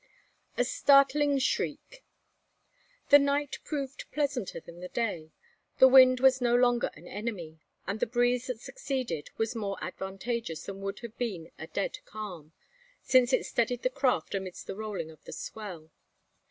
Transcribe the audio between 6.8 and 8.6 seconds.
an enemy; and the breeze that